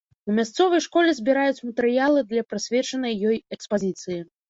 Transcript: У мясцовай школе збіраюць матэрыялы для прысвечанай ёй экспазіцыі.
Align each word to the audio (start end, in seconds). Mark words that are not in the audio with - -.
У 0.29 0.35
мясцовай 0.37 0.81
школе 0.85 1.13
збіраюць 1.19 1.63
матэрыялы 1.69 2.25
для 2.35 2.43
прысвечанай 2.55 3.23
ёй 3.33 3.43
экспазіцыі. 3.59 4.23